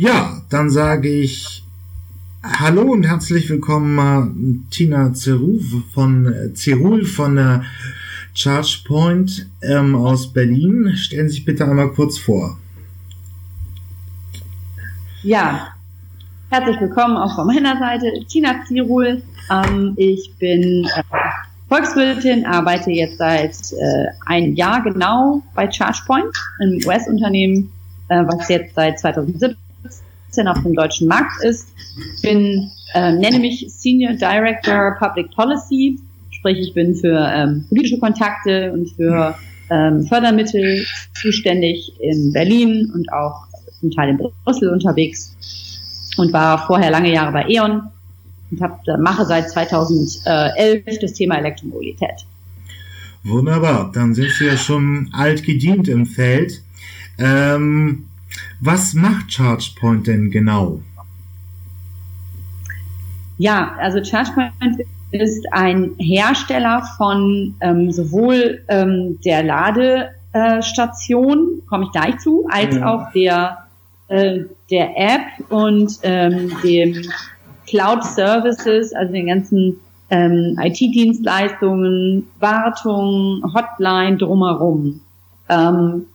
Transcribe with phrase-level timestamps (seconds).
[0.00, 1.64] Ja, dann sage ich
[2.44, 5.58] Hallo und herzlich willkommen, Tina Zeru
[5.92, 7.64] von Zerul von der
[8.32, 10.92] ChargePoint ähm, aus Berlin.
[10.94, 12.56] Stellen Sie sich bitte einmal kurz vor.
[15.24, 15.74] Ja,
[16.50, 18.24] herzlich willkommen auch von meiner Seite.
[18.28, 19.20] Tina Zerul.
[19.50, 21.02] Ähm, ich bin äh,
[21.68, 27.72] Volkswirtin, arbeite jetzt seit äh, einem Jahr genau bei ChargePoint, einem US-Unternehmen,
[28.06, 29.56] äh, was jetzt seit 2017
[30.36, 31.68] auf dem deutschen Markt ist.
[32.22, 35.98] Bin, äh, nenne mich Senior Director Public Policy,
[36.30, 39.34] sprich ich bin für ähm, politische Kontakte und für
[39.70, 43.46] ähm, Fördermittel zuständig in Berlin und auch
[43.80, 45.34] zum Teil in Brüssel unterwegs
[46.16, 47.82] und war vorher lange Jahre bei E.ON
[48.50, 52.26] und hab, mache seit 2011 das Thema Elektromobilität.
[53.24, 56.62] Wunderbar, dann sind Sie ja schon alt gedient im Feld.
[57.18, 58.07] Ähm,
[58.60, 60.80] was macht ChargePoint denn genau?
[63.38, 64.52] Ja, also ChargePoint
[65.12, 72.86] ist ein Hersteller von ähm, sowohl ähm, der Ladestation, komme ich gleich zu, als ja.
[72.86, 73.58] auch der,
[74.08, 76.94] äh, der App und ähm, dem
[77.66, 79.78] Cloud Services, also den ganzen
[80.10, 85.00] ähm, IT-Dienstleistungen, Wartung, Hotline drumherum.
[85.48, 86.06] Ähm,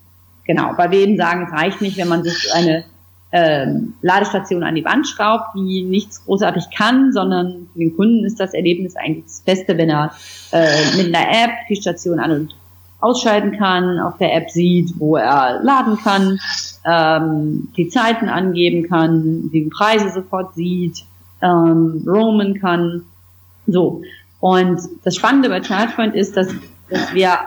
[0.46, 2.86] genau, weil wir sagen, es reicht nicht, wenn man sich eine
[3.32, 8.40] ähm, Ladestation an die Wand schraubt, die nichts großartig kann, sondern für den Kunden ist
[8.40, 10.14] das Erlebnis eigentlich das Beste, wenn er
[10.52, 12.56] äh, mit einer App die Station an und
[13.00, 16.40] ausschalten kann, auf der App sieht, wo er laden kann,
[16.86, 21.04] ähm, die Zeiten angeben kann, die Preise sofort sieht,
[21.42, 23.02] ähm, roamen kann.
[23.68, 24.04] So.
[24.40, 26.50] Und das Spannende bei ChargePoint ist, dass,
[26.90, 27.40] dass wir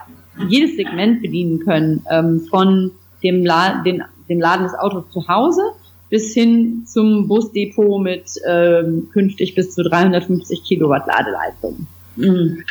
[0.49, 2.93] jedes Segment bedienen können, ähm, von
[3.23, 5.63] dem, La den, dem Laden des Autos zu Hause
[6.09, 11.87] bis hin zum Busdepot mit ähm, künftig bis zu 350 Kilowatt Ladeleistung.
[12.17, 12.63] Mhm.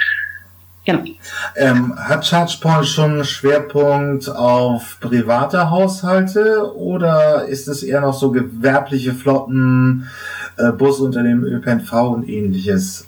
[0.85, 1.03] Genau.
[1.55, 8.31] Ähm, hat ChargePoint schon einen Schwerpunkt auf private Haushalte oder ist es eher noch so
[8.31, 10.07] gewerbliche Flotten,
[10.57, 13.07] äh, Busunternehmen, ÖPNV und ähnliches?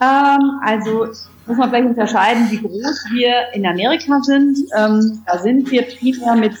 [0.00, 1.08] Ähm, also
[1.46, 4.58] muss man vielleicht unterscheiden, wie groß wir in Amerika sind.
[4.76, 6.54] Ähm, da sind wir primär mit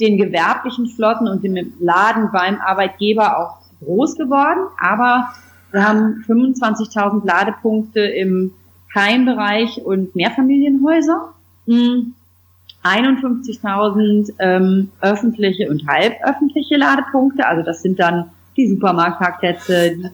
[0.00, 5.32] den gewerblichen Flotten und dem Laden beim Arbeitgeber auch groß geworden, aber
[5.72, 8.52] wir haben 25.000 Ladepunkte im
[8.94, 11.32] Heimbereich und Mehrfamilienhäuser.
[11.66, 17.46] 51.000 ähm, öffentliche und halböffentliche Ladepunkte.
[17.46, 20.08] Also das sind dann die Supermarktparkplätze, die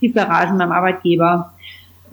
[0.00, 1.54] Tiefgaragen beim Arbeitgeber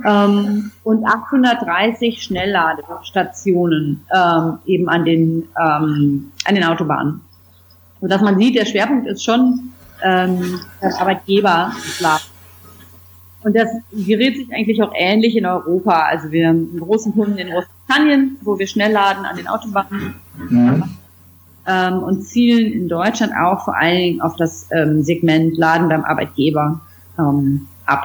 [0.05, 7.21] ähm, und 830 Schnellladestationen ähm, eben an den ähm, an den Autobahnen.
[8.01, 9.71] Sodass man sieht, der Schwerpunkt ist schon
[10.01, 12.33] ähm, das Arbeitgeberladen.
[13.43, 16.03] Und das gerät sich eigentlich auch ähnlich in Europa.
[16.03, 20.15] Also wir haben einen großen Kunden in Großbritannien, wo wir schnell laden an den Autobahnen.
[20.49, 20.83] Mhm.
[21.65, 26.03] Ähm, und zielen in Deutschland auch vor allen Dingen auf das ähm, Segment Laden beim
[26.03, 26.81] Arbeitgeber
[27.17, 28.03] ähm, ab.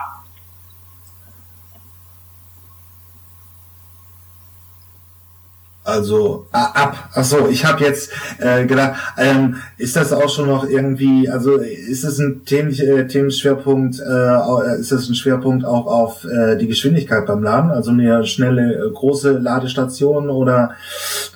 [5.88, 7.08] Also ab.
[7.14, 12.04] Achso, ich habe jetzt äh, gedacht, ähm, ist das auch schon noch irgendwie, also ist
[12.04, 17.24] es ein Themen, äh, Themenschwerpunkt, äh, ist das ein Schwerpunkt auch auf äh, die Geschwindigkeit
[17.24, 20.72] beim Laden, also eine schnelle, äh, große Ladestation oder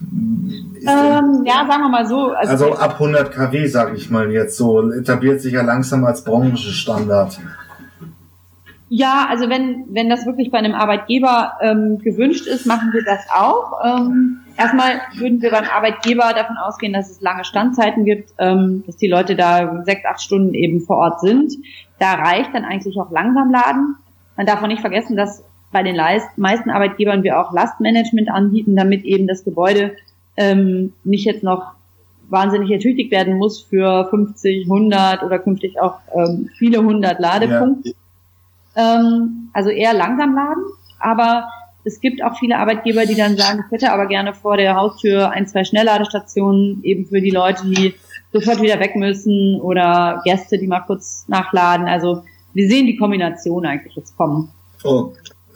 [0.02, 2.32] ähm, ja, sagen wir mal so.
[2.32, 6.24] Also, also ab 100 kW, sage ich mal jetzt so, etabliert sich ja langsam als
[6.24, 7.38] Branchenstandard.
[8.94, 13.24] Ja, also wenn, wenn das wirklich bei einem Arbeitgeber ähm, gewünscht ist, machen wir das
[13.34, 13.80] auch.
[13.82, 18.98] Ähm, erstmal würden wir beim Arbeitgeber davon ausgehen, dass es lange Standzeiten gibt, ähm, dass
[18.98, 21.54] die Leute da sechs, acht Stunden eben vor Ort sind.
[21.98, 23.96] Da reicht dann eigentlich auch langsam laden.
[24.36, 25.96] Man darf auch nicht vergessen, dass bei den
[26.36, 29.96] meisten Arbeitgebern wir auch Lastmanagement anbieten, damit eben das Gebäude
[30.36, 31.72] ähm, nicht jetzt noch
[32.28, 37.88] wahnsinnig ertüchtigt werden muss für 50, 100 oder künftig auch ähm, viele hundert Ladepunkte.
[37.88, 37.94] Ja.
[38.76, 40.64] Ähm, also eher langsam laden,
[40.98, 41.48] aber
[41.84, 45.30] es gibt auch viele Arbeitgeber, die dann sagen, ich hätte aber gerne vor der Haustür
[45.30, 47.94] ein, zwei Schnellladestationen eben für die Leute, die
[48.32, 51.86] sofort wieder weg müssen oder Gäste, die mal kurz nachladen.
[51.86, 52.22] Also
[52.54, 54.50] wir sehen die Kombination eigentlich jetzt kommen.
[54.84, 55.12] Oh,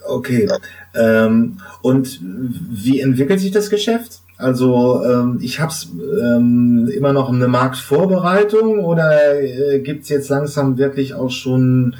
[0.07, 0.49] okay.
[0.95, 4.21] Ähm, und wie entwickelt sich das Geschäft?
[4.37, 5.89] Also ähm, ich habe es
[6.21, 11.95] ähm, immer noch eine Marktvorbereitung oder äh, gibt es jetzt langsam wirklich auch schon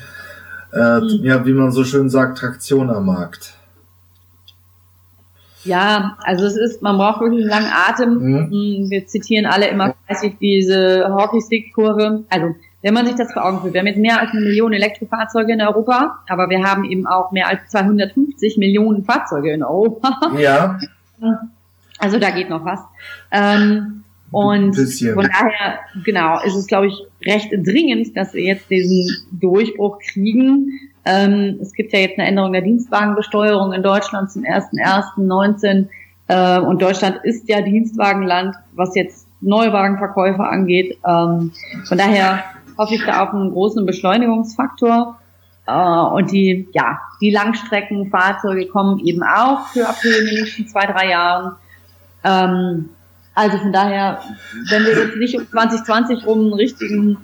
[0.78, 1.24] äh, mhm.
[1.24, 3.54] ja, wie man so schön sagt, Traktion am Markt.
[5.64, 8.50] Ja, also es ist, man braucht wirklich einen langen Atem.
[8.50, 8.90] Mhm.
[8.90, 12.24] Wir zitieren alle immer fleißig diese Hockeystick-Kurve.
[12.30, 14.72] Also wenn man sich das vor Augen führt, wir haben jetzt mehr als eine Million
[14.72, 20.32] Elektrofahrzeuge in Europa, aber wir haben eben auch mehr als 250 Millionen Fahrzeuge in Europa.
[20.38, 20.80] Ja.
[22.00, 22.80] Also da geht noch was.
[23.32, 29.26] Ähm, und von daher, genau, ist es, glaube ich, recht dringend, dass wir jetzt diesen
[29.32, 30.80] Durchbruch kriegen.
[31.06, 35.88] Ähm, es gibt ja jetzt eine Änderung der Dienstwagenbesteuerung in Deutschland zum 1.1.19.
[36.28, 40.98] Äh, und Deutschland ist ja Dienstwagenland, was jetzt Neuwagenverkäufe angeht.
[41.08, 41.54] Ähm,
[41.88, 42.44] von daher
[42.78, 45.18] hoffe ich da auf einen großen Beschleunigungsfaktor.
[45.68, 50.86] Äh, und die, ja, die Langstreckenfahrzeuge kommen eben auch für April in den nächsten zwei,
[50.86, 51.56] drei Jahren.
[52.26, 52.90] Ähm,
[53.38, 54.20] also von daher,
[54.72, 57.18] wenn wir jetzt nicht um 2020 rum einen richtigen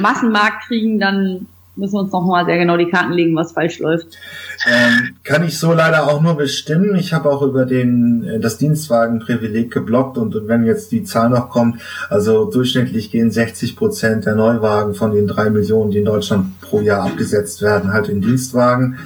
[0.00, 1.46] Massenmarkt kriegen, dann
[1.76, 4.18] müssen wir uns noch mal sehr genau die Karten legen, was falsch läuft.
[4.66, 6.96] Ähm, kann ich so leider auch nur bestimmen.
[6.96, 11.30] Ich habe auch über den äh, das Dienstwagenprivileg geblockt und, und wenn jetzt die Zahl
[11.30, 16.06] noch kommt, also durchschnittlich gehen 60 Prozent der Neuwagen von den drei Millionen, die in
[16.06, 18.98] Deutschland pro Jahr abgesetzt werden, halt in Dienstwagen,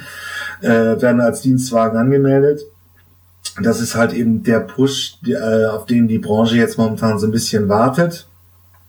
[0.61, 2.61] äh, werden als Dienstwagen angemeldet
[3.61, 7.31] das ist halt eben der Push, äh, auf den die Branche jetzt momentan so ein
[7.31, 8.27] bisschen wartet.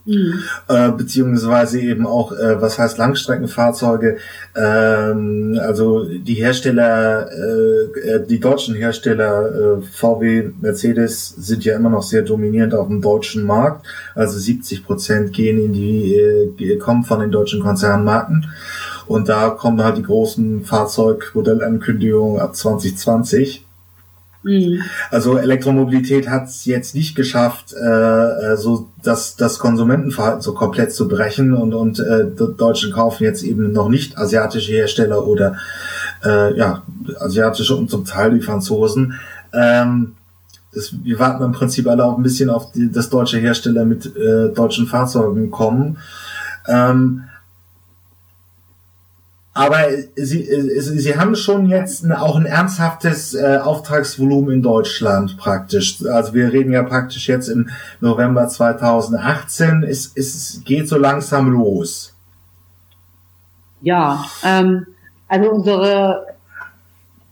[0.05, 0.43] Mhm.
[0.69, 4.17] Äh, beziehungsweise eben auch, äh, was heißt Langstreckenfahrzeuge,
[4.57, 11.91] ähm, also die Hersteller, äh, äh die deutschen Hersteller, äh, VW, Mercedes sind ja immer
[11.91, 13.87] noch sehr dominierend auf dem deutschen Markt,
[14.17, 18.51] also 70 Prozent gehen in die, kommen von den deutschen Konzernmarken
[19.07, 23.65] und da kommen halt die großen Fahrzeugmodellankündigungen ab 2020
[24.43, 24.83] Mhm.
[25.11, 30.93] Also Elektromobilität hat es jetzt nicht geschafft, äh, äh, so das, das Konsumentenverhalten so komplett
[30.93, 35.57] zu brechen und, und äh, Deutschen kaufen jetzt eben noch nicht asiatische Hersteller oder
[36.25, 36.83] äh, ja,
[37.21, 39.15] asiatische und zum Teil die Franzosen.
[39.53, 40.15] Ähm,
[40.75, 44.17] das, wir warten im Prinzip alle auch ein bisschen auf die, dass deutsche Hersteller mit
[44.17, 45.99] äh, deutschen Fahrzeugen kommen.
[46.67, 47.25] Ähm,
[49.55, 49.85] aber
[50.17, 50.49] sie,
[50.81, 56.03] sie haben schon jetzt auch ein ernsthaftes äh, Auftragsvolumen in Deutschland praktisch.
[56.07, 57.69] Also wir reden ja praktisch jetzt im
[58.01, 59.83] November 2018.
[59.83, 62.15] Es, es geht so langsam los.
[63.83, 64.87] Ja, ähm,
[65.29, 66.27] also unsere,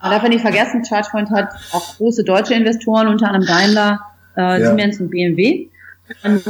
[0.03, 4.01] man darf ja nicht vergessen, ChargePoint hat auch große deutsche Investoren, unter anderem Daimler,
[4.37, 4.69] äh, ja.
[4.69, 5.69] Siemens und BMW.
[6.23, 6.43] Und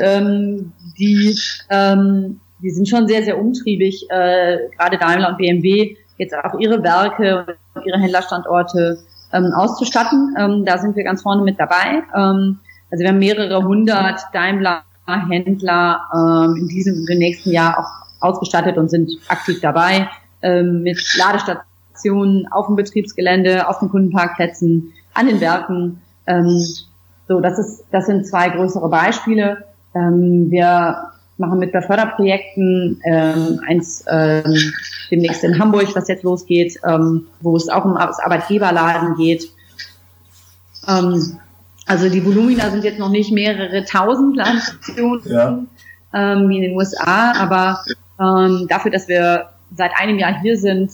[0.00, 1.38] ähm, die
[1.70, 6.82] ähm, die sind schon sehr, sehr umtriebig, äh, gerade Daimler und BMW, jetzt auch ihre
[6.82, 8.98] Werke ihre Händlerstandorte
[9.32, 10.34] ähm, auszustatten.
[10.38, 12.02] Ähm, da sind wir ganz vorne mit dabei.
[12.14, 12.58] Ähm,
[12.90, 18.78] also wir haben mehrere hundert Daimler-Händler ähm, in diesem und im nächsten Jahr auch ausgestattet
[18.78, 20.08] und sind aktiv dabei
[20.42, 26.00] ähm, mit Ladestationen auf dem Betriebsgelände, auf den Kundenparkplätzen, an den Werken.
[26.26, 26.64] Ähm,
[27.28, 29.64] so, das ist, das sind zwei größere Beispiele.
[29.94, 34.72] Ähm, wir machen mit bei Förderprojekten, ähm, eins ähm,
[35.10, 39.50] demnächst in Hamburg, was jetzt losgeht, ähm, wo es auch um das Arbeitgeberladen geht.
[40.86, 41.38] Ähm,
[41.86, 45.58] also die Volumina sind jetzt noch nicht mehrere tausend Ladestationen ja.
[46.14, 47.80] ähm, wie in den USA, aber
[48.20, 50.92] ähm, dafür, dass wir seit einem Jahr hier sind,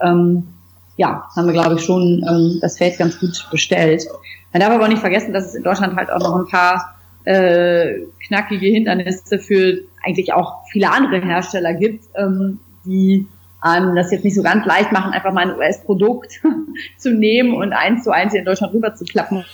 [0.00, 0.48] ähm,
[0.96, 4.06] ja, haben wir, glaube ich, schon ähm, das Feld ganz gut bestellt.
[4.52, 6.94] Man darf aber nicht vergessen, dass es in Deutschland halt auch noch ein paar
[7.30, 13.26] äh, knackige Hindernisse für eigentlich auch viele andere Hersteller gibt, ähm, die
[13.60, 16.40] einem das jetzt nicht so ganz leicht machen, einfach mal ein US-Produkt
[16.98, 19.44] zu nehmen und eins zu eins in Deutschland rüber zu klappen.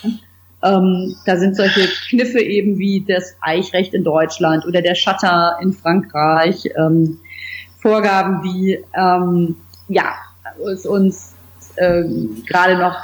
[0.63, 5.73] Ähm, da sind solche Kniffe eben wie das Eichrecht in Deutschland oder der Shutter in
[5.73, 7.19] Frankreich, ähm,
[7.79, 9.57] Vorgaben wie, ähm,
[9.89, 10.15] ja,
[10.73, 11.35] es uns
[11.77, 12.97] ähm, gerade noch,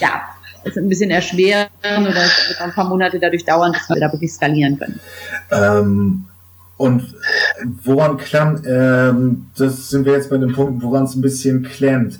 [0.00, 0.22] ja,
[0.66, 4.12] es ein bisschen erschweren oder es wird ein paar Monate dadurch dauern, dass wir da
[4.12, 5.00] wirklich skalieren können.
[5.50, 6.24] Ähm,
[6.76, 7.14] und
[7.84, 12.18] woran klemmt, ähm, das sind wir jetzt bei dem Punkt, woran es ein bisschen klemmt.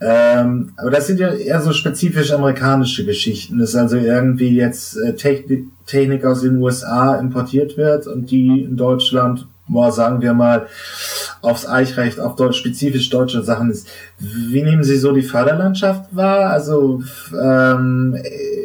[0.00, 5.14] Ähm, aber das sind ja eher so spezifisch amerikanische Geschichten, dass also irgendwie jetzt äh,
[5.14, 10.66] Technik, Technik aus den USA importiert wird und die in Deutschland boah, sagen wir mal,
[11.40, 13.88] aufs Eichrecht, auf deutsch, spezifisch deutsche Sachen ist.
[14.18, 16.50] Wie nehmen Sie so die Förderlandschaft wahr?
[16.50, 17.02] Also
[17.32, 18.16] ähm,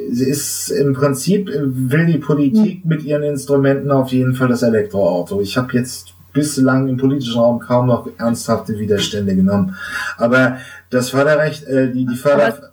[0.09, 5.41] ist im Prinzip, will die Politik mit ihren Instrumenten auf jeden Fall das Elektroauto.
[5.41, 9.75] Ich habe jetzt bislang im politischen Raum kaum noch ernsthafte Widerstände genommen.
[10.17, 10.57] Aber
[10.89, 12.71] das Förderrecht, äh, die, die Förder...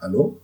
[0.00, 0.38] Hallo?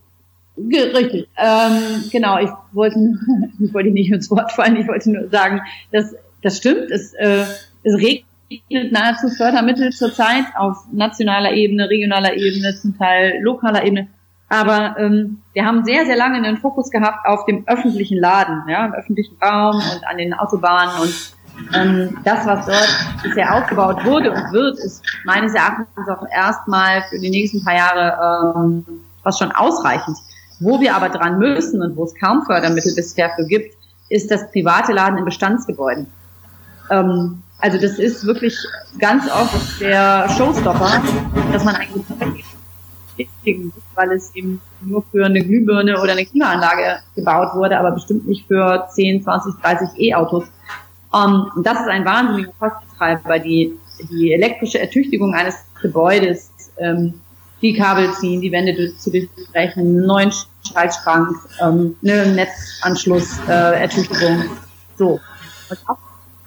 [0.57, 1.27] Richtig.
[1.37, 2.99] Ähm, genau, ich wollte,
[3.59, 6.91] ich wollte nicht ins Wort fallen, ich wollte nur sagen, dass das stimmt.
[6.91, 7.45] Es, äh,
[7.83, 14.07] es regnet nahezu Fördermittel zurzeit auf nationaler Ebene, regionaler Ebene, zum Teil lokaler Ebene.
[14.49, 18.85] Aber ähm, wir haben sehr, sehr lange einen Fokus gehabt auf dem öffentlichen Laden, ja,
[18.85, 21.01] im öffentlichen Raum und an den Autobahnen.
[21.01, 21.13] Und
[21.73, 27.19] ähm, das, was dort bisher aufgebaut wurde und wird, ist meines Erachtens auch erstmal für
[27.19, 28.85] die nächsten paar Jahre ähm,
[29.23, 30.17] was schon ausreichend.
[30.59, 33.75] Wo wir aber dran müssen und wo es kaum Fördermittel bisher für gibt,
[34.09, 36.07] ist das private Laden in Bestandsgebäuden.
[36.89, 38.55] Ähm, also das ist wirklich
[38.99, 41.01] ganz oft der Showstopper,
[41.51, 42.05] dass man eigentlich
[43.95, 48.47] weil es eben nur für eine Glühbirne oder eine Klimaanlage gebaut wurde, aber bestimmt nicht
[48.47, 50.45] für 10, 20, 30 E-Autos.
[51.11, 53.73] Um, und das ist ein wahnsinniger Kostentreiber, die,
[54.11, 57.15] die elektrische Ertüchtigung eines Gebäudes, ähm,
[57.61, 60.31] die Kabel ziehen, die Wände zu durchbrechen, einen neuen
[60.67, 64.43] Schaltschrank, ähm, eine Netzanschluss, äh, Ertüchtigung.
[64.97, 65.19] So.
[65.69, 65.97] Und auch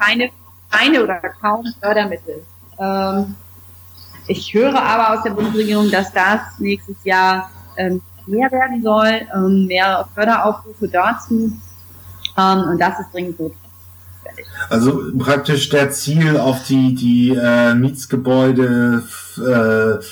[0.01, 0.31] keine,
[0.71, 2.43] keine oder kaum Fördermittel.
[2.79, 3.37] Ähm,
[4.27, 9.67] ich höre aber aus der Bundesregierung, dass das nächstes Jahr ähm, mehr werden soll, ähm,
[9.67, 11.53] mehr Förderaufrufe dazu.
[12.39, 13.57] Ähm, und das ist dringend notwendig.
[14.69, 19.03] Also praktisch der Ziel auf die, die äh, Mietsgebäude,
[19.37, 20.03] äh,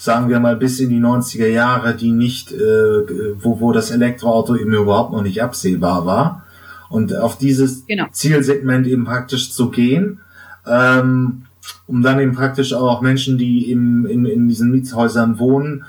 [0.00, 4.56] sagen wir mal bis in die 90er Jahre, die nicht, äh, wo, wo das Elektroauto
[4.56, 6.44] eben überhaupt noch nicht absehbar war.
[6.90, 8.06] Und auf dieses genau.
[8.12, 10.20] Zielsegment eben praktisch zu gehen,
[10.66, 11.46] ähm,
[11.86, 15.84] um dann eben praktisch auch Menschen, die im, in, in diesen Mietshäusern wohnen,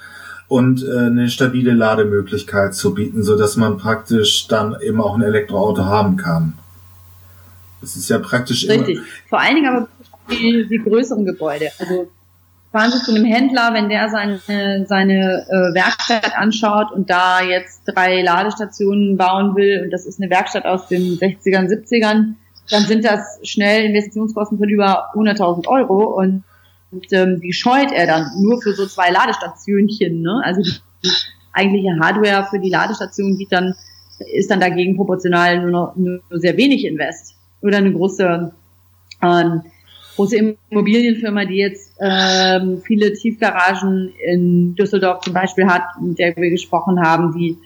[0.52, 5.22] und äh, eine stabile Lademöglichkeit zu bieten, so dass man praktisch dann eben auch ein
[5.22, 6.56] Elektroauto haben kann.
[7.80, 8.98] Das ist ja praktisch Richtig.
[8.98, 9.88] Immer Vor allen Dingen aber
[10.30, 11.70] die, die größeren Gebäude.
[11.80, 12.12] Also
[12.72, 14.40] fahren Sie zu einem Händler, wenn der seine,
[14.88, 20.30] seine äh, Werkstatt anschaut und da jetzt drei Ladestationen bauen will und das ist eine
[20.30, 22.36] Werkstatt aus den 60ern, 70ern,
[22.70, 26.44] dann sind das schnell Investitionskosten von über 100.000 Euro und,
[26.92, 30.22] und ähm, die scheut er dann nur für so zwei Ladestationchen.
[30.22, 30.42] Ne?
[30.44, 31.12] Also die, die
[31.52, 33.76] eigentliche Hardware für die Ladestation geht dann,
[34.34, 38.54] ist dann dagegen proportional nur noch nur sehr wenig Invest oder eine große
[39.22, 39.62] ähm,
[40.16, 46.50] große Immobilienfirma, die jetzt ähm, viele Tiefgaragen in Düsseldorf zum Beispiel hat, mit der wir
[46.50, 47.58] gesprochen haben, die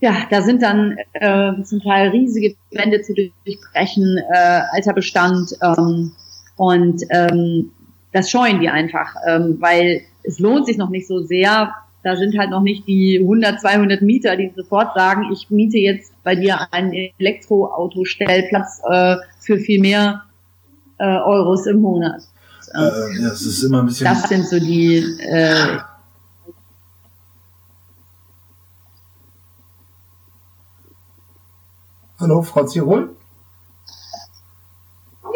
[0.00, 6.12] ja, da sind dann äh, zum Teil riesige Wände zu durchbrechen, äh, alter Bestand ähm,
[6.56, 7.70] und ähm,
[8.12, 12.38] das scheuen die einfach, ähm, weil es lohnt sich noch nicht so sehr, da sind
[12.38, 16.68] halt noch nicht die 100, 200 Mieter, die sofort sagen, ich miete jetzt bei dir
[16.70, 20.22] einen Elektroautostellplatz äh, für viel mehr
[20.98, 22.22] äh, Euros im Monat.
[22.72, 24.06] Äh, das ist immer ein bisschen.
[24.06, 24.96] Das sind so die.
[25.20, 25.78] Äh,
[32.20, 33.10] Hallo, Frau Zirol?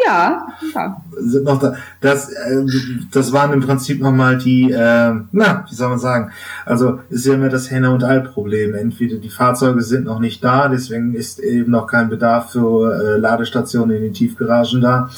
[0.05, 1.01] Ja, ja.
[1.19, 1.75] Sind noch da.
[2.01, 2.65] Das, äh,
[3.11, 6.31] das waren im Prinzip nochmal die, äh, na, wie soll man sagen?
[6.65, 8.73] Also ist ja immer das Henne- und Ei-Problem.
[8.73, 13.17] Entweder die Fahrzeuge sind noch nicht da, deswegen ist eben noch kein Bedarf für äh,
[13.19, 15.09] Ladestationen in den Tiefgaragen da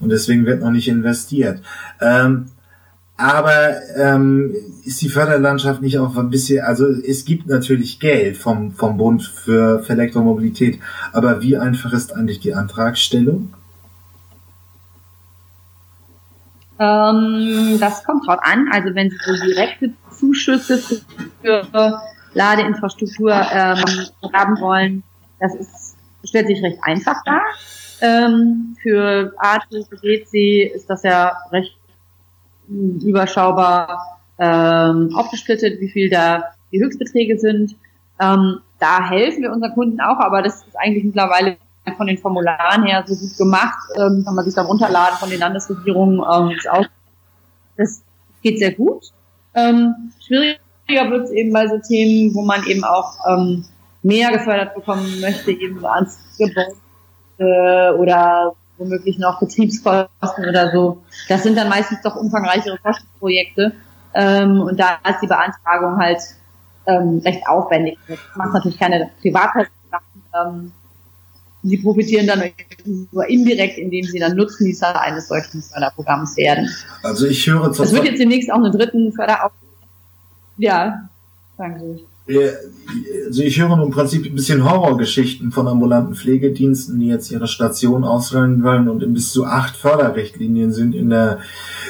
[0.00, 1.60] und deswegen wird noch nicht investiert.
[2.00, 2.46] Ähm,
[3.16, 4.54] aber ähm,
[4.84, 9.22] ist die Förderlandschaft nicht auch ein bisschen, also es gibt natürlich Geld vom, vom Bund
[9.22, 10.80] für, für Elektromobilität,
[11.12, 13.52] aber wie einfach ist eigentlich die Antragstellung?
[16.78, 18.68] Ähm, das kommt drauf an.
[18.72, 20.78] Also wenn Sie so direkte Zuschüsse
[21.42, 22.00] für
[22.32, 23.84] Ladeinfrastruktur ähm,
[24.32, 25.02] haben wollen,
[25.38, 27.42] das ist, stellt sich recht einfach dar.
[28.00, 29.32] Ähm, für
[29.68, 31.76] für GC ist das ja recht
[32.68, 37.76] überschaubar ähm, aufgesplittet, wie viel da die Höchstbeträge sind.
[38.20, 41.56] Ähm, da helfen wir unseren Kunden auch, aber das ist eigentlich mittlerweile
[41.96, 45.40] von den Formularen her so gut gemacht, ähm, kann man sich dann runterladen von den
[45.40, 46.20] Landesregierungen.
[46.20, 46.56] Ähm,
[47.76, 48.02] das
[48.42, 49.12] geht sehr gut.
[49.54, 53.64] Ähm, schwieriger wird es eben bei so Themen, wo man eben auch ähm,
[54.02, 56.76] mehr gefördert bekommen möchte, eben ans Gebäude
[57.40, 61.02] äh, oder womöglich noch Betriebskosten oder so.
[61.28, 63.72] Das sind dann meistens doch umfangreichere Kostenprojekte.
[64.14, 66.20] Ähm, und da ist die Beantragung halt
[66.86, 67.98] ähm, recht aufwendig.
[68.08, 69.70] Das macht natürlich keine Privatperson.
[70.34, 70.72] Ähm,
[71.62, 72.42] Sie profitieren dann
[73.12, 76.70] nur indirekt, indem sie dann Nutznießer eines solchen Förderprogramms werden.
[77.02, 79.52] Also ich höre zur Es wird jetzt demnächst auch einen dritten Förderauf...
[80.56, 81.10] Ja,
[81.58, 82.06] sagen Sie.
[83.26, 88.02] Also ich höre im Prinzip ein bisschen Horrorgeschichten von ambulanten Pflegediensten, die jetzt ihre Station
[88.04, 91.38] ausrollen wollen und bis zu acht Förderrichtlinien sind in der,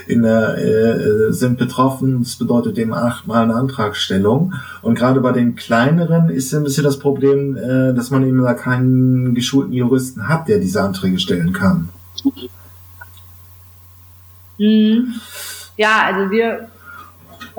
[0.06, 2.22] in der äh, sind betroffen.
[2.22, 4.52] Das bedeutet eben achtmal eine Antragstellung.
[4.82, 8.52] Und gerade bei den kleineren ist ein bisschen das Problem, äh, dass man eben da
[8.52, 11.88] keinen geschulten Juristen hat, der diese Anträge stellen kann.
[14.58, 15.14] Mhm.
[15.78, 16.68] Ja, also wir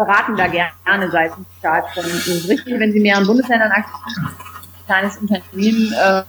[0.05, 1.86] beraten da gerne seitens Staat.
[1.96, 6.24] Es ist richtig, wenn Sie mehreren Bundesländern aktiv sind, kleines Unternehmen, äh,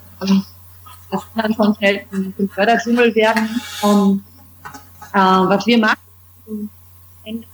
[1.10, 2.04] das kann dann schon schnell
[2.36, 3.48] zum Förderdschungel werden.
[3.82, 4.24] Und,
[5.12, 6.70] äh, was wir machen,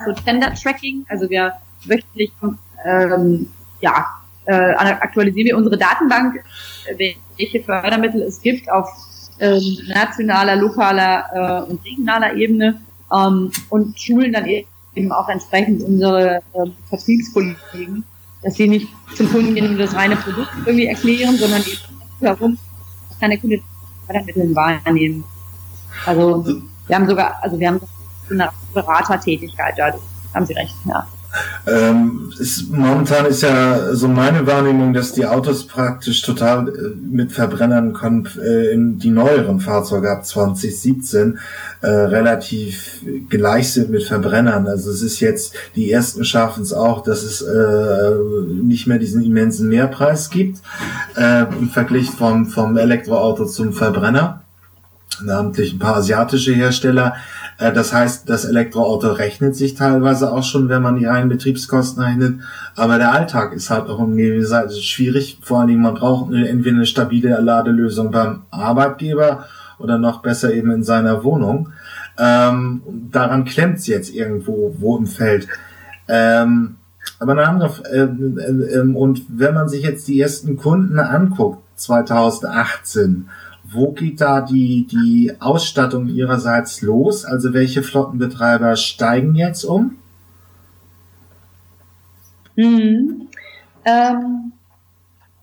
[0.05, 1.53] so Tender-Tracking, also wir
[1.85, 2.33] wöchentlich
[2.85, 4.07] ähm, ja,
[4.47, 6.43] äh, aktualisieren wir unsere Datenbank,
[6.97, 8.89] welche Fördermittel es gibt auf
[9.41, 12.81] ähm, nationaler, lokaler äh, und regionaler Ebene
[13.13, 14.69] ähm, und schulen dann eben
[15.13, 18.05] auch entsprechend unsere ähm, Vertriebskollegen,
[18.43, 21.81] dass sie nicht zum Kunden gehen und das reine Produkt irgendwie erklären, sondern eben
[22.21, 22.59] herum
[23.21, 23.61] kann der Kunde
[24.07, 25.25] Fördermittel wahrnehmen.
[26.07, 26.45] Also
[26.87, 27.81] wir haben sogar, also wir haben
[28.31, 29.95] eine Beratertätigkeit da,
[30.35, 31.07] haben Sie recht, ja.
[31.67, 37.33] Ähm, ist, momentan ist ja so meine Wahrnehmung, dass die Autos praktisch total äh, mit
[37.33, 37.95] Verbrennern
[38.43, 41.39] äh, in die neueren Fahrzeuge ab 2017
[41.83, 44.67] äh, relativ gleich sind mit Verbrennern.
[44.67, 48.11] Also es ist jetzt, die ersten schaffen es auch, dass es äh,
[48.63, 50.61] nicht mehr diesen immensen Mehrpreis gibt
[51.17, 54.43] äh, im Vergleich vom, vom Elektroauto zum Verbrenner
[55.23, 57.17] namentlich ein paar asiatische Hersteller.
[57.59, 62.03] Äh, das heißt, das Elektroauto rechnet sich teilweise auch schon, wenn man die reinen Betriebskosten
[62.03, 62.41] rechnet.
[62.77, 64.45] Aber der Alltag ist halt auch irgendwie
[64.81, 65.39] schwierig.
[65.43, 69.45] Vor allen Dingen, man braucht entweder eine stabile Ladelösung beim Arbeitgeber
[69.79, 71.71] oder noch besser eben in seiner Wohnung.
[72.19, 75.47] Ähm, daran klemmt es jetzt irgendwo, wo im Feld.
[76.09, 76.77] Ähm,
[77.21, 81.63] aber eine andere, äh, äh, äh, und wenn man sich jetzt die ersten Kunden anguckt,
[81.77, 83.29] 2018,
[83.71, 87.25] wo geht da die, die Ausstattung ihrerseits los?
[87.25, 89.97] Also welche Flottenbetreiber steigen jetzt um?
[92.57, 93.29] Mhm.
[93.85, 94.53] Ähm,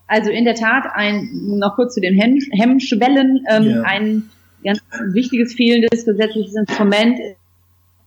[0.08, 3.82] also in der Tat, ein, noch kurz zu den Hemm Hemmschwellen, ähm, yeah.
[3.82, 4.30] ein
[4.64, 4.80] ganz
[5.12, 7.18] wichtiges fehlendes gesetzliches Instrument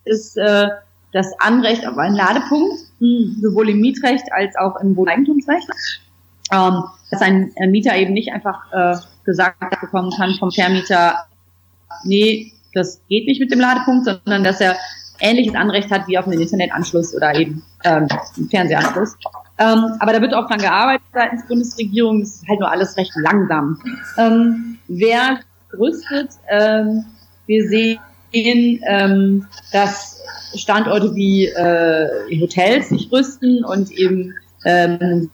[0.04, 0.68] ist äh,
[1.14, 2.78] das Anrecht auf einen Ladepunkt,
[3.42, 5.68] sowohl im Mietrecht als auch im Wohneigentumsrecht.
[6.52, 8.98] Ähm, dass ein Mieter eben nicht einfach äh,
[9.30, 11.26] gesagt bekommen kann vom Vermieter,
[12.04, 14.76] nee, das geht nicht mit dem Ladepunkt, sondern dass er
[15.20, 19.18] ähnliches Anrecht hat wie auf einen Internetanschluss oder eben ähm, einen Fernsehanschluss.
[19.58, 22.22] Ähm, aber da wird auch dran gearbeitet seitens Bundesregierung.
[22.22, 23.80] Das ist halt nur alles recht langsam.
[24.18, 25.40] Ähm, wer
[25.78, 26.32] rüstet?
[26.48, 27.06] Ähm,
[27.46, 28.00] wir sehen,
[28.88, 30.22] ähm, dass
[30.56, 34.34] Standorte wie äh, Hotels sich rüsten und eben
[34.66, 35.30] ähm,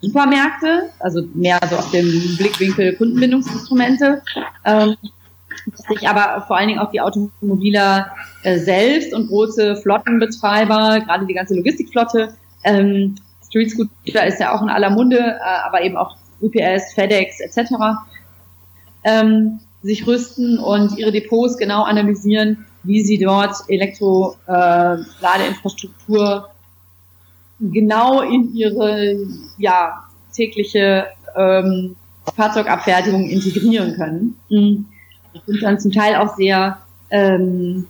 [0.00, 4.22] Supermärkte, also mehr so auf dem Blickwinkel Kundenbindungsinstrumente,
[4.64, 4.96] ähm,
[5.88, 8.10] sich aber vor allen Dingen auch die Automobiler
[8.42, 12.34] äh, selbst und große Flottenbetreiber, gerade die ganze Logistikflotte,
[12.64, 17.40] ähm, Street Scooter ist ja auch in aller Munde, äh, aber eben auch UPS, FedEx
[17.40, 17.72] etc.
[19.04, 26.57] Ähm, sich rüsten und ihre Depots genau analysieren, wie sie dort Elektro-Ladeinfrastruktur äh,
[27.60, 29.26] genau in ihre
[29.58, 31.96] ja, tägliche ähm,
[32.34, 34.38] Fahrzeugabfertigung integrieren können.
[34.48, 34.86] Mhm.
[35.32, 36.78] Das sind dann zum Teil auch sehr,
[37.10, 37.86] ähm,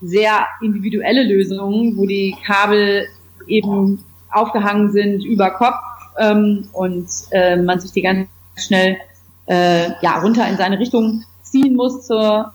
[0.00, 3.06] sehr individuelle Lösungen, wo die Kabel
[3.46, 5.76] eben aufgehangen sind über Kopf
[6.18, 8.98] ähm, und äh, man sich die ganz schnell
[9.46, 12.52] äh, ja, runter in seine Richtung ziehen muss zur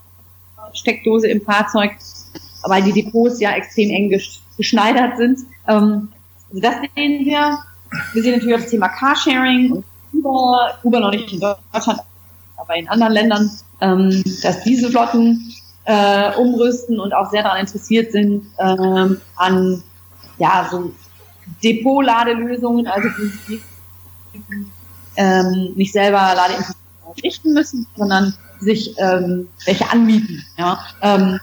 [0.74, 1.92] Steckdose im Fahrzeug,
[2.64, 4.20] weil die Depots ja extrem eng
[4.56, 5.40] geschneidert sind.
[5.66, 6.08] Ähm,
[6.52, 7.58] also das sehen wir.
[8.12, 12.00] Wir sehen natürlich auch das Thema Carsharing und Uber, Uber noch nicht in Deutschland,
[12.56, 15.52] aber in anderen Ländern, ähm, dass diese Flotten
[15.84, 19.82] äh, umrüsten und auch sehr daran interessiert sind ähm, an
[20.38, 20.92] ja so
[21.62, 23.08] Depot-Ladelösungen, also
[23.48, 23.60] die
[25.16, 30.44] ähm, nicht selber Ladeinfrastruktur richten müssen, sondern sich ähm, welche anmieten.
[30.56, 30.78] Ja?
[31.02, 31.40] Ähm,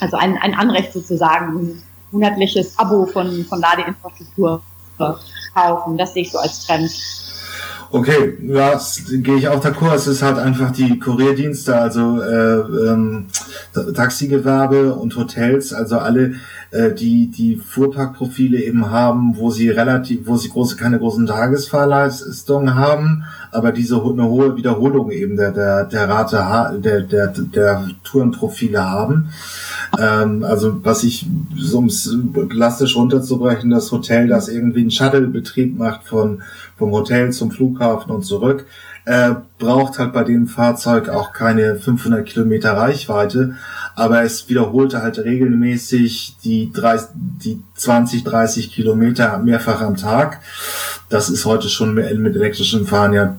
[0.00, 1.82] also ein, ein Anrecht sozusagen,
[2.14, 4.62] monatliches Abo von, von Ladeinfrastruktur
[5.54, 5.98] kaufen.
[5.98, 6.90] Das sehe ich so als Trend.
[7.90, 9.94] Okay, ja, gehe ich auch d'accord.
[9.94, 12.58] Es ist halt einfach die Kurierdienste, also äh,
[12.90, 13.26] ähm,
[13.94, 16.34] Taxigewerbe und Hotels, also alle,
[16.72, 22.74] äh, die die Fuhrparkprofile eben haben, wo sie relativ, wo sie große keine großen Tagesfahrleistungen
[22.74, 28.90] haben, aber diese eine hohe Wiederholung eben der der der Rate der der der Tourenprofile
[28.90, 29.30] haben.
[29.98, 31.26] Ähm, also was ich,
[31.56, 32.16] so um es
[32.48, 36.42] plastisch runterzubrechen, das Hotel, das irgendwie einen Shuttle-Betrieb macht von
[36.76, 38.66] vom Hotel zum Flughafen und zurück,
[39.06, 43.54] äh, braucht halt bei dem Fahrzeug auch keine 500 Kilometer Reichweite,
[43.94, 50.40] aber es wiederholte halt regelmäßig die, 30, die 20, 30 Kilometer mehrfach am Tag.
[51.10, 53.36] Das ist heute schon mit elektrischem Fahren ja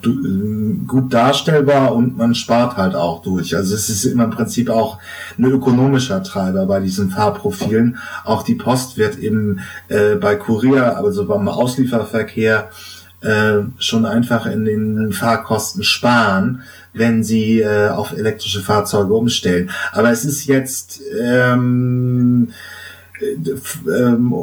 [0.88, 3.56] gut darstellbar und man spart halt auch durch.
[3.56, 5.00] Also es ist immer im Prinzip auch
[5.38, 7.98] ein ökonomischer Treiber bei diesen Fahrprofilen.
[8.24, 12.70] Auch die Post wird eben äh, bei Kurier, also beim Auslieferverkehr,
[13.26, 16.62] äh, schon einfach in den Fahrkosten sparen,
[16.94, 19.72] wenn sie äh, auf elektrische Fahrzeuge umstellen.
[19.92, 22.50] Aber es ist jetzt ähm,
[23.20, 24.34] äh, ähm,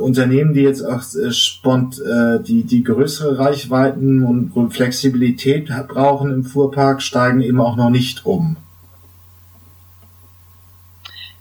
[0.00, 6.32] Unternehmen, die jetzt auch äh, spont, äh, die, die größere Reichweiten und, und Flexibilität brauchen
[6.32, 8.56] im Fuhrpark, steigen eben auch noch nicht um.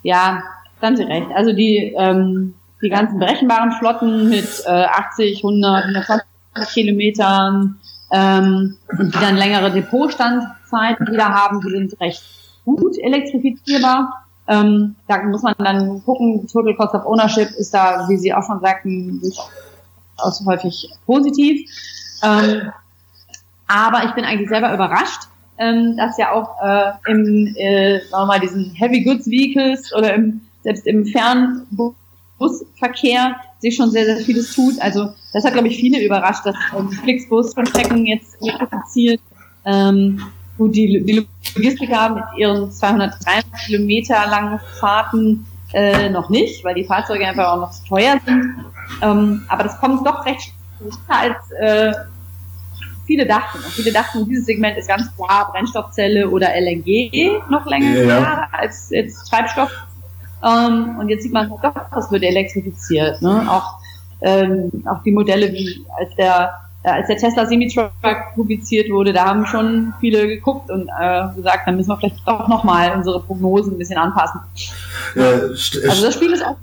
[0.03, 0.43] Ja,
[0.79, 1.27] ganz recht.
[1.35, 6.28] Also die, ähm, die ganzen berechenbaren Flotten mit äh, 80, 100, 120
[6.71, 7.79] Kilometern
[8.11, 12.23] ähm, und die dann längere Depotstandzeiten wieder haben, die sind recht
[12.65, 14.25] gut elektrifizierbar.
[14.47, 18.43] Ähm, da muss man dann gucken, Total Cost of Ownership ist da, wie Sie auch
[18.43, 21.69] schon sagten, durchaus häufig positiv.
[22.23, 22.71] Ähm,
[23.67, 28.25] aber ich bin eigentlich selber überrascht, ähm, dass ja auch äh, im, äh, sagen wir
[28.25, 34.53] mal, diesen Heavy Goods Vehicles oder im, selbst im Fernbusverkehr sich schon sehr, sehr vieles
[34.53, 34.79] tut.
[34.81, 39.21] Also das hat, glaube ich, viele überrascht, dass ähm, Flixbus von Strecken jetzt elektrifiziert.
[39.65, 40.21] Ähm,
[40.57, 46.85] gut, die, die Logistiker mit ihren 203 Kilometer langen Fahrten äh, noch nicht, weil die
[46.85, 48.55] Fahrzeuge einfach auch noch zu teuer sind.
[49.01, 50.55] Ähm, aber das kommt doch recht schneller
[51.07, 51.93] als äh,
[53.05, 53.57] viele dachten.
[53.57, 58.47] Und viele dachten, dieses Segment ist ganz klar Brennstoffzelle oder LNG noch länger ja.
[58.51, 59.71] als jetzt Treibstoff.
[60.43, 63.21] Ähm, und jetzt sieht man doch, das wird elektrifiziert.
[63.21, 63.45] Ne?
[63.49, 63.79] Auch,
[64.21, 67.91] ähm, auch die Modelle, wie als der äh, als der Tesla Semi-Truck
[68.35, 72.47] publiziert wurde, da haben schon viele geguckt und äh, gesagt, dann müssen wir vielleicht doch
[72.47, 74.39] nochmal unsere Prognosen ein bisschen anpassen.
[75.15, 76.55] Äh, also das Spiel ist auch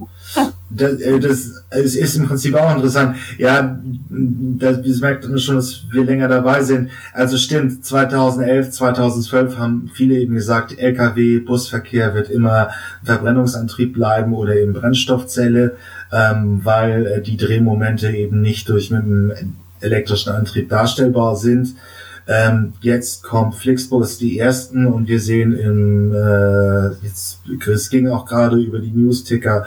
[0.70, 3.16] das, äh, das, das ist im Prinzip auch interessant.
[3.38, 6.90] Ja, das, das merkt man schon, dass wir länger dabei sind.
[7.12, 12.70] Also stimmt, 2011, 2012 haben viele eben gesagt, LKW, Busverkehr wird immer
[13.04, 15.76] Verbrennungsantrieb bleiben oder eben Brennstoffzelle,
[16.12, 19.32] ähm, weil äh, die Drehmomente eben nicht durch mit dem
[19.80, 21.74] elektrischen Antrieb darstellbar sind.
[22.28, 28.26] Ähm, jetzt kommt Flixbus die ersten und wir sehen im, äh, jetzt, Chris ging auch
[28.26, 29.64] gerade über die Newsticker,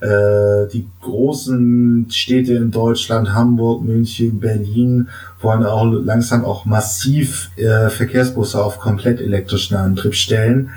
[0.00, 5.08] äh, die großen Städte in Deutschland, Hamburg, München, Berlin,
[5.40, 10.70] wollen auch langsam auch massiv äh, Verkehrsbusse auf komplett elektrischen Antrieb stellen.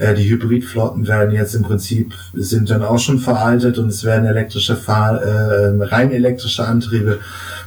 [0.00, 4.24] Äh, die Hybridflotten werden jetzt im Prinzip, sind dann auch schon veraltet und es werden
[4.24, 7.18] elektrische Fahr äh, rein elektrische Antriebe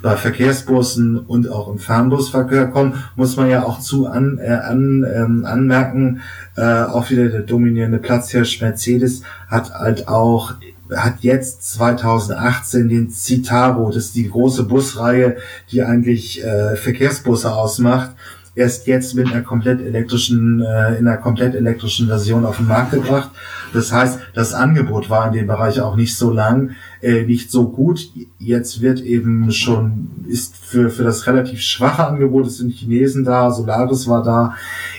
[0.01, 5.05] bei Verkehrsbussen und auch im Fernbusverkehr kommen, muss man ja auch zu an, äh, an,
[5.15, 6.21] ähm, anmerken,
[6.55, 10.55] äh, auch wieder der dominierende Platzhirsch Mercedes hat halt auch
[10.93, 15.37] hat jetzt 2018 den Citaro, das ist die große Busreihe,
[15.71, 18.11] die eigentlich äh, Verkehrsbusse ausmacht,
[18.55, 22.91] erst jetzt mit einer komplett elektrischen, äh, in einer komplett elektrischen Version auf den Markt
[22.91, 23.31] gebracht.
[23.73, 27.69] Das heißt, das Angebot war in dem Bereich auch nicht so lang, äh, nicht so
[27.69, 28.11] gut.
[28.37, 33.51] Jetzt wird eben schon, ist für, für das relativ schwache Angebot, es sind Chinesen da,
[33.51, 34.53] Solaris war da,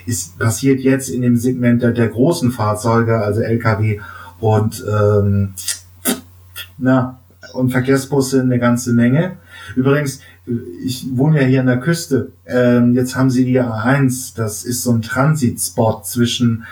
[0.07, 4.01] ist passiert jetzt in dem Segment der, der großen Fahrzeuge, also Lkw
[4.41, 5.55] und ähm,
[6.77, 7.21] na,
[7.53, 9.37] und Verkehrsbusse eine ganze Menge.
[9.77, 10.21] Übrigens,
[10.85, 12.33] ich wohne ja hier an der Küste.
[12.47, 14.37] Ähm, jetzt haben sie die A1.
[14.37, 16.65] Das ist so ein Transitspot zwischen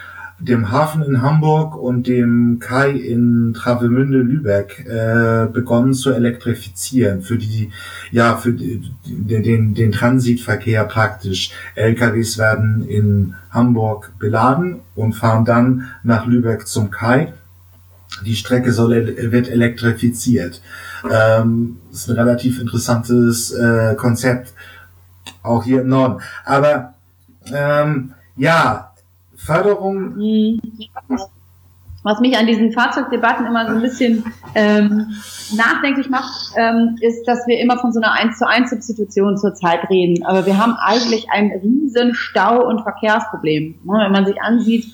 [0.42, 7.38] dem Hafen in Hamburg und dem Kai in Travemünde Lübeck äh, begonnen zu elektrifizieren für
[7.38, 7.70] die
[8.10, 15.88] ja für die, den den Transitverkehr praktisch LKWs werden in Hamburg beladen und fahren dann
[16.02, 17.32] nach Lübeck zum Kai
[18.24, 20.60] die Strecke soll, wird elektrifiziert.
[21.10, 24.52] Ähm, ist ein relativ interessantes äh, Konzept,
[25.42, 26.20] auch hier im Norden.
[26.44, 26.94] Aber
[27.52, 28.92] ähm, ja,
[29.36, 30.16] Förderung.
[32.04, 34.24] Was mich an diesen Fahrzeugdebatten immer so ein bisschen
[34.56, 35.14] ähm,
[35.54, 39.88] nachdenklich macht, ähm, ist, dass wir immer von so einer 1 zu 1 Substitution zurzeit
[39.88, 40.26] reden.
[40.26, 43.78] Aber wir haben eigentlich ein riesen Stau- und Verkehrsproblem.
[43.84, 44.00] Ne?
[44.02, 44.86] Wenn man sich ansieht,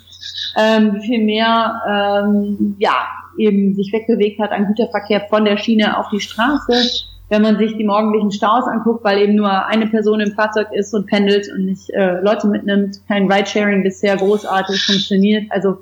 [0.57, 5.99] ähm, wie viel mehr ähm, ja, eben sich wegbewegt hat an Güterverkehr von der Schiene
[5.99, 7.07] auf die Straße.
[7.31, 10.95] Wenn man sich die morgendlichen Staus anguckt, weil eben nur eine Person im Fahrzeug ist
[10.95, 15.45] und pendelt und nicht äh, Leute mitnimmt, kein Ridesharing bisher großartig funktioniert.
[15.51, 15.79] Also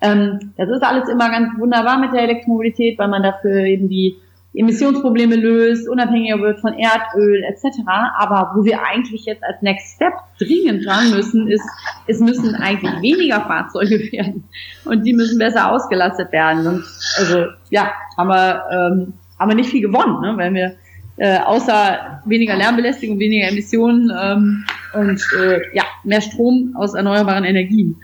[0.00, 4.16] ähm, das ist alles immer ganz wunderbar mit der Elektromobilität, weil man dafür eben die,
[4.58, 7.78] Emissionsprobleme löst, unabhängiger wird von Erdöl etc.
[8.18, 11.64] Aber wo wir eigentlich jetzt als Next Step dringend dran müssen, ist,
[12.06, 14.44] es müssen eigentlich weniger Fahrzeuge werden
[14.84, 16.66] und die müssen besser ausgelastet werden.
[16.66, 16.84] Und
[17.18, 20.34] also ja, haben wir, ähm, haben wir nicht viel gewonnen, ne?
[20.36, 20.74] wenn wir
[21.18, 27.96] äh, außer weniger Lärmbelästigung, weniger Emissionen ähm, und äh, ja, mehr Strom aus erneuerbaren Energien.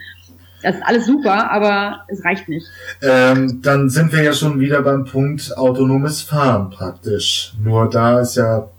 [0.63, 2.65] Das ist alles super, aber es reicht nicht.
[3.01, 7.53] Ähm, dann sind wir ja schon wieder beim Punkt autonomes Fahren praktisch.
[7.63, 8.69] Nur da ist ja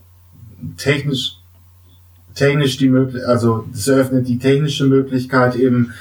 [0.77, 1.37] technisch
[2.37, 5.93] technisch die Möglichkeit, also es eröffnet die technische Möglichkeit eben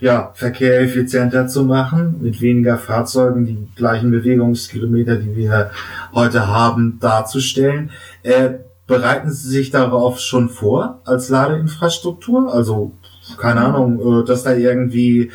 [0.00, 5.70] ja, Verkehr effizienter zu machen, mit weniger Fahrzeugen die gleichen Bewegungskilometer, die wir
[6.12, 7.90] heute haben, darzustellen.
[8.24, 8.54] Äh,
[8.88, 12.52] bereiten Sie sich darauf schon vor als Ladeinfrastruktur?
[12.52, 12.92] Also
[13.38, 15.30] keine Ahnung, äh, dass da irgendwie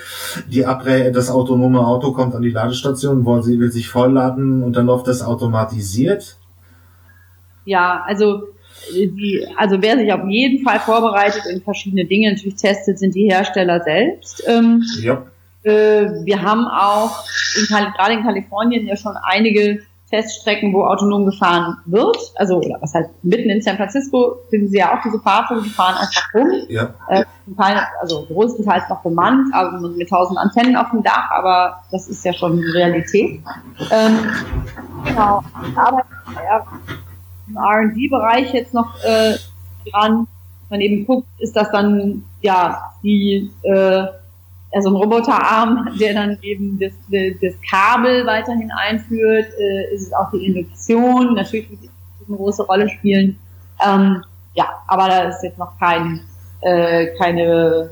[0.47, 4.75] die Abre das autonome Auto kommt an die Ladestation, wollen sie will sich vollladen und
[4.75, 6.37] dann läuft das automatisiert?
[7.65, 8.43] Ja, also
[8.93, 13.29] die, also wer sich auf jeden Fall vorbereitet und verschiedene Dinge natürlich testet, sind die
[13.29, 14.43] Hersteller selbst.
[14.47, 15.25] Ähm, ja.
[15.63, 17.25] Äh, wir haben auch
[17.57, 22.17] in, gerade in Kalifornien ja schon einige Teststrecken, wo autonom gefahren wird.
[22.35, 25.69] Also, oder was halt mitten in San Francisco finden Sie ja auch diese Fahrzeuge, die
[25.69, 26.51] fahren einfach rum.
[26.69, 26.93] Ja.
[27.09, 27.25] Äh,
[28.01, 32.33] also größtenteils noch bemannt, also mit tausend Antennen auf dem Dach, aber das ist ja
[32.33, 33.41] schon die Realität.
[33.91, 34.19] Ähm,
[35.05, 35.43] genau.
[35.75, 36.03] Aber
[36.35, 36.65] ja,
[37.47, 39.35] im R&D-Bereich jetzt noch äh,
[39.89, 40.27] dran.
[40.69, 44.07] Man eben guckt, ist das dann ja die äh,
[44.71, 46.93] also ein Roboterarm, der dann eben das,
[47.41, 51.91] das Kabel weiterhin einführt, äh, ist es auch die Induktion, natürlich wird
[52.27, 53.39] eine große Rolle spielen.
[53.85, 56.21] Ähm, ja, aber da ist jetzt noch kein,
[56.61, 57.91] äh, keine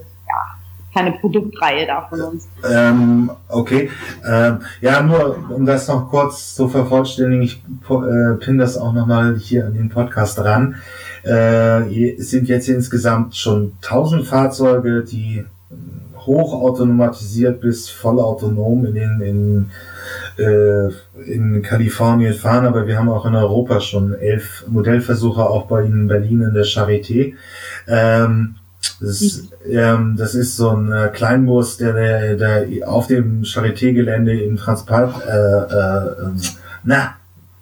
[0.96, 2.48] keine Produktreihe da von uns.
[2.68, 3.90] Ähm, okay.
[4.26, 9.36] Ähm, ja, nur um das noch kurz zu vervollständigen, ich äh, pin das auch nochmal
[9.38, 10.76] hier an den Podcast ran.
[11.24, 15.44] Äh, sind jetzt insgesamt schon 1000 Fahrzeuge, die
[16.26, 19.70] hochautomatisiert bis vollautonom in den in,
[20.44, 20.90] äh,
[21.32, 26.02] in Kalifornien fahren, aber wir haben auch in Europa schon elf Modellversuche, auch bei Ihnen
[26.02, 27.34] in Berlin in der Charité.
[27.88, 28.56] Ähm,
[29.02, 34.58] das ähm, das ist so ein äh, Kleinbus, der, der, der auf dem Charité-Gelände im
[34.58, 36.40] Transport, äh, äh, ähm,
[36.84, 37.16] na,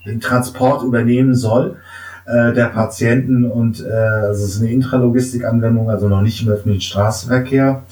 [0.06, 1.78] den Transport übernehmen soll
[2.26, 6.82] äh, der Patienten und äh, also es ist eine Intralogistik-Anwendung, also noch nicht im öffentlichen
[6.82, 7.84] Straßenverkehr.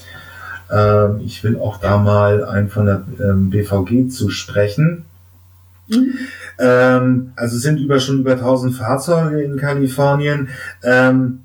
[0.72, 5.04] Ähm, ich will auch da mal einen von der ähm, BVG zu sprechen.
[5.88, 6.14] Mhm.
[6.58, 10.48] Ähm, also sind über schon über 1000 Fahrzeuge in Kalifornien.
[10.82, 11.40] Ähm,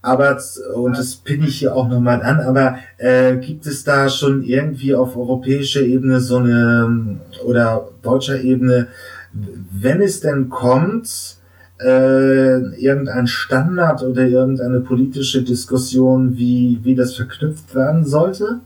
[0.00, 0.40] aber,
[0.74, 4.96] und das pinne ich hier auch nochmal an, aber äh, gibt es da schon irgendwie
[4.96, 8.88] auf europäischer Ebene so eine oder deutscher Ebene,
[9.32, 11.36] wenn es denn kommt,
[11.84, 18.60] äh, irgendein Standard oder irgendeine politische Diskussion, wie, wie das verknüpft werden sollte?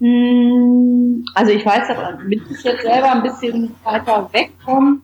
[0.00, 4.98] Hm, also ich weiß, damit ich jetzt selber ein bisschen weiter wegkomme,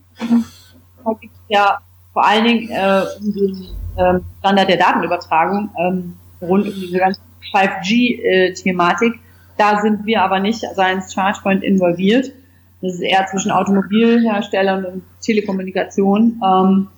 [1.05, 1.79] da gibt es ja
[2.13, 7.21] vor allen Dingen äh, um den ähm, Standard der Datenübertragung ähm, rund um diese ganze
[7.53, 9.15] 5G-Thematik.
[9.15, 9.19] Äh,
[9.57, 12.33] da sind wir aber nicht als ChargePoint involviert.
[12.81, 16.41] Das ist eher zwischen Automobilherstellern und Telekommunikation.
[16.45, 16.89] Ähm,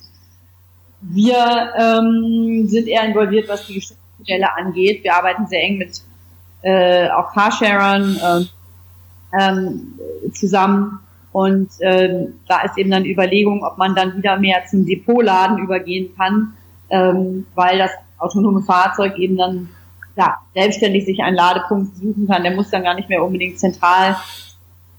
[1.00, 5.02] wir ähm, sind eher involviert, was die Geschäftsmodelle angeht.
[5.02, 6.02] Wir arbeiten sehr eng mit
[6.62, 9.94] äh, auch Carsharern äh, ähm,
[10.34, 11.00] zusammen
[11.32, 16.10] und äh, da ist eben dann Überlegung, ob man dann wieder mehr zum Depotladen übergehen
[16.16, 16.54] kann,
[16.90, 19.70] ähm, weil das autonome Fahrzeug eben dann
[20.16, 22.42] ja, selbstständig sich einen Ladepunkt suchen kann.
[22.42, 24.16] Der muss dann gar nicht mehr unbedingt zentral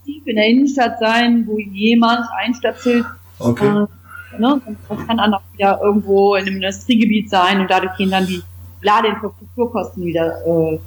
[0.03, 3.05] tief in der Innenstadt sein, wo jemand einstöpselt.
[3.39, 3.65] Okay.
[3.65, 4.61] Äh, ne?
[4.89, 8.41] Das kann dann auch wieder irgendwo in einem Industriegebiet sein und dadurch gehen dann die
[8.81, 10.79] Ladeinfrastrukturkosten wieder äh,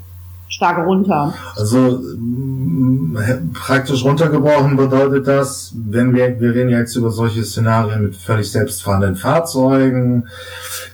[0.54, 1.34] stark runter.
[1.56, 2.00] Also
[3.52, 9.16] praktisch runtergebrochen bedeutet das, wenn wir, wir reden jetzt über solche Szenarien mit völlig selbstfahrenden
[9.16, 10.28] Fahrzeugen,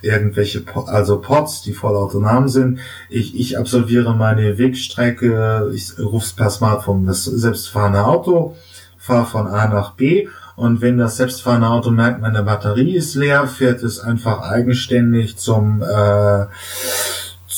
[0.01, 2.79] irgendwelche, also Pods, die voll autonom sind.
[3.09, 8.55] Ich, ich absolviere meine Wegstrecke, ich rufe per Smartphone das selbstfahrende Auto,
[8.97, 13.47] fahre von A nach B und wenn das selbstfahrende Auto merkt, meine Batterie ist leer,
[13.47, 16.45] fährt es einfach eigenständig zum äh,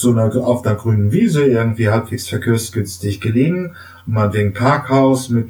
[0.04, 5.50] zu einer, auf einer grünen Wiese, irgendwie halbwegs verkehrsgünstig gelegen, mal wegen Parkhaus mit,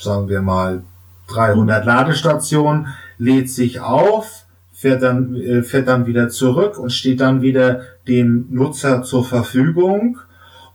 [0.00, 0.82] sagen wir mal,
[1.28, 2.88] 300 Ladestationen,
[3.18, 8.48] lädt sich auf, fährt dann, äh, fährt dann wieder zurück und steht dann wieder dem
[8.50, 10.18] Nutzer zur Verfügung.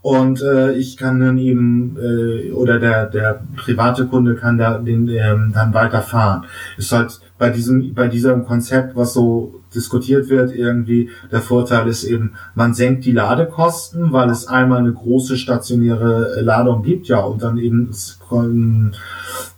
[0.08, 5.06] Und äh, ich kann dann eben äh, oder der der private Kunde kann da den
[5.10, 6.46] ähm, dann weiterfahren.
[6.78, 12.04] Ist halt bei diesem bei diesem Konzept, was so diskutiert wird, irgendwie der Vorteil ist
[12.04, 17.42] eben, man senkt die Ladekosten, weil es einmal eine große stationäre Ladung gibt, ja, und
[17.42, 17.90] dann eben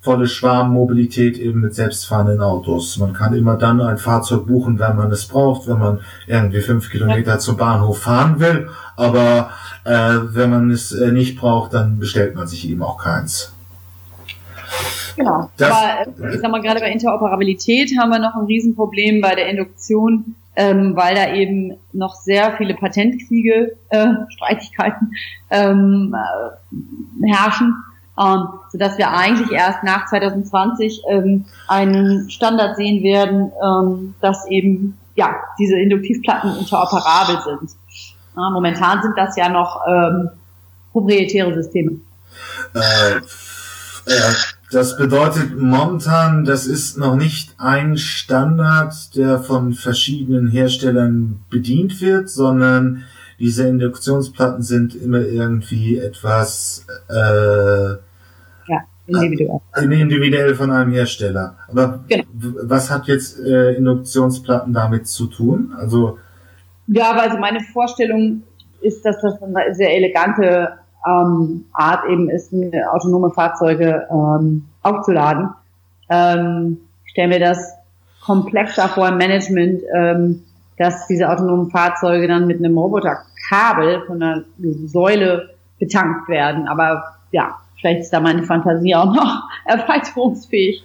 [0.00, 2.98] volle Schwarmmobilität eben mit selbstfahrenden Autos.
[2.98, 6.90] Man kann immer dann ein Fahrzeug buchen, wenn man es braucht, wenn man irgendwie fünf
[6.90, 8.68] Kilometer zum Bahnhof fahren will.
[8.96, 9.50] Aber
[9.84, 13.52] äh, wenn man es äh, nicht braucht, dann bestellt man sich eben auch keins.
[15.16, 15.50] Genau.
[15.56, 19.34] Das, Aber äh, ich sag mal, gerade bei Interoperabilität haben wir noch ein Riesenproblem bei
[19.34, 25.12] der Induktion, ähm, weil da eben noch sehr viele Patentkriege, äh, Streitigkeiten
[25.50, 27.74] ähm, äh, herrschen
[28.20, 34.98] ähm, sodass wir eigentlich erst nach 2020 ähm, einen Standard sehen werden, ähm, dass eben
[35.14, 37.70] ja diese Induktivplatten interoperabel sind.
[38.36, 40.30] Ja, momentan sind das ja noch ähm,
[40.92, 41.92] proprietäre Systeme.
[42.74, 44.34] Äh, äh,
[44.70, 52.30] das bedeutet momentan, das ist noch nicht ein Standard, der von verschiedenen Herstellern bedient wird,
[52.30, 53.04] sondern
[53.38, 57.96] diese Induktionsplatten sind immer irgendwie etwas äh,
[59.10, 59.60] Individuell.
[59.82, 61.56] Individuell von einem Hersteller.
[61.68, 62.24] Aber genau.
[62.62, 65.72] was hat jetzt äh, Induktionsplatten damit zu tun?
[65.76, 66.18] Also
[66.92, 68.42] ja, also meine Vorstellung
[68.80, 72.52] ist, dass das eine sehr elegante ähm, Art eben ist,
[72.92, 75.50] autonome Fahrzeuge ähm, aufzuladen.
[76.08, 77.74] Ähm, ich stelle mir das
[78.24, 80.42] komplexer vor im Management, ähm,
[80.78, 84.42] dass diese autonomen Fahrzeuge dann mit einem Roboterkabel von einer
[84.86, 86.68] Säule betankt werden.
[86.68, 90.82] Aber ja, vielleicht ist da meine Fantasie auch noch erweiterungsfähig.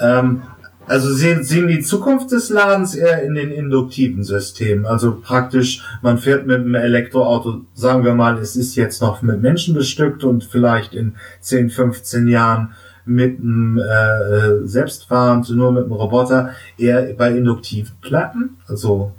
[0.00, 0.42] Ähm,
[0.86, 4.86] also sehen, sehen die Zukunft des Ladens eher in den induktiven Systemen.
[4.86, 9.40] Also praktisch, man fährt mit einem Elektroauto, sagen wir mal, es ist jetzt noch mit
[9.40, 12.74] Menschen bestückt und vielleicht in 10, 15 Jahren
[13.06, 18.56] mit einem äh, selbstfahrend, nur mit einem Roboter, eher bei induktiven Platten.
[18.66, 19.12] Also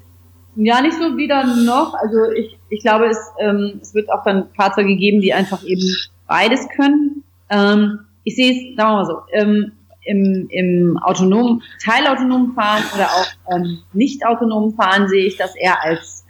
[0.56, 1.94] ja, nicht so wieder noch.
[1.96, 5.86] Also ich, ich glaube, es, ähm, es wird auch dann Fahrzeuge geben, die einfach eben
[6.28, 7.24] beides können.
[7.50, 9.72] Ähm, ich sehe es, sagen wir mal so, ähm,
[10.06, 15.84] im, im autonomen, teilautonomen Fahren oder auch ähm, nicht autonomen Fahren sehe ich das eher
[15.84, 16.26] als,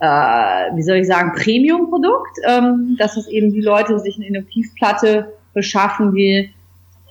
[0.00, 5.32] äh, wie soll ich sagen, Premium-Produkt, ähm, dass es eben die Leute sich eine Induktivplatte
[5.54, 6.52] beschaffen, die,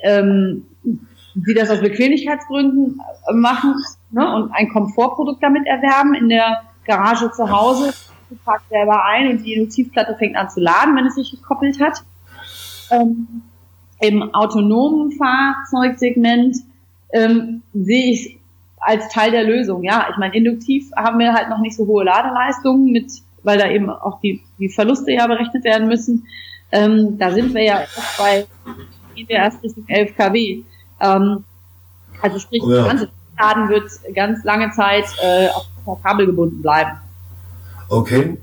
[0.04, 3.76] ähm, die das aus Bequemlichkeitsgründen äh, machen
[4.10, 6.16] ne, und ein Komfortprodukt damit erwerben.
[6.16, 7.94] In der Garage zu Hause,
[8.46, 12.04] packt selber ein und die Induktivplatte fängt an zu laden, wenn es sich gekoppelt hat.
[12.90, 13.44] Ähm,
[14.02, 16.58] im autonomen Fahrzeugsegment
[17.14, 18.40] ähm, sehe ich
[18.80, 19.84] als Teil der Lösung.
[19.84, 23.12] Ja, ich meine, induktiv haben wir halt noch nicht so hohe Ladeleistungen mit,
[23.44, 26.26] weil da eben auch die, die Verluste ja berechnet werden müssen.
[26.72, 28.48] Ähm, da sind wir ja erst bei,
[29.16, 30.64] gehen wir erst Richtung 11 kW.
[31.00, 31.44] Ähm,
[32.22, 32.78] also sprich, ja.
[32.78, 35.48] das ganze Laden wird ganz lange Zeit äh,
[35.86, 36.92] auf Kabel gebunden bleiben.
[37.90, 38.38] Okay.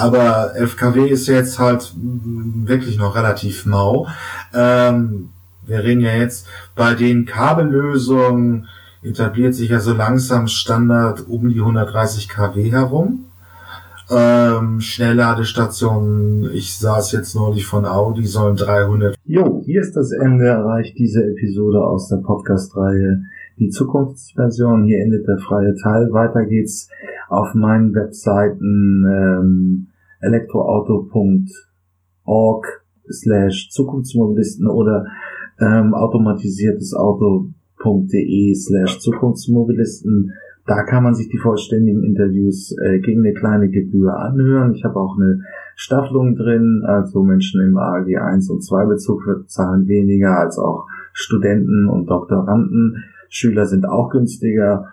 [0.00, 4.06] Aber FKW ist jetzt halt wirklich noch relativ mau.
[4.54, 5.30] Ähm,
[5.66, 8.66] wir reden ja jetzt bei den Kabellösungen
[9.02, 13.26] etabliert sich ja so langsam Standard um die 130 kW herum.
[14.10, 19.14] Ähm, Schnellladestationen, ich saß jetzt neulich von Audi, sollen 300.
[19.24, 23.22] Jo, hier ist das Ende erreicht diese Episode aus der Podcast-Reihe
[23.58, 24.82] Die Zukunftsversion.
[24.84, 26.12] Hier endet der freie Teil.
[26.12, 26.88] Weiter geht's
[27.28, 29.86] auf meinen Webseiten ähm,
[30.20, 32.66] elektroauto.org
[33.10, 35.06] slash Zukunftsmobilisten oder
[35.60, 40.32] ähm, automatisiertes Auto.de slash Zukunftsmobilisten.
[40.66, 44.74] Da kann man sich die vollständigen Interviews äh, gegen eine kleine Gebühr anhören.
[44.74, 45.40] Ich habe auch eine
[45.74, 51.88] Staffelung drin, also Menschen im AG 1 und 2 Bezug zahlen weniger als auch Studenten
[51.88, 53.02] und Doktoranden.
[53.30, 54.92] Schüler sind auch günstiger